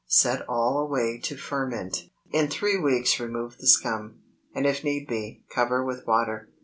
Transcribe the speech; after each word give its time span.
Set 0.07 0.41
all 0.49 0.79
away 0.79 1.19
to 1.19 1.37
ferment. 1.37 2.09
In 2.31 2.47
three 2.47 2.75
weeks 2.75 3.19
remove 3.19 3.59
the 3.59 3.67
scum, 3.67 4.23
and 4.51 4.65
if 4.65 4.83
need 4.83 5.05
be, 5.07 5.43
cover 5.53 5.85
with 5.85 6.07
water. 6.07 6.49